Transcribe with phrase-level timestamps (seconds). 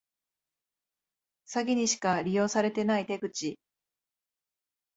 [1.45, 3.59] 詐欺にしか利用されてない手口